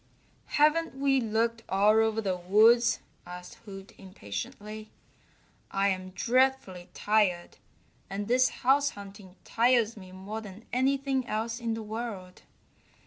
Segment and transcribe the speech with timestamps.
[0.57, 4.89] "Haven't we looked all over the woods?" asked Hoot impatiently.
[5.69, 7.57] "I'm dreadfully tired,
[8.09, 12.41] and this house hunting tires me more than anything else in the world.